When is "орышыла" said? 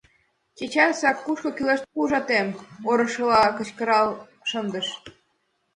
2.89-3.41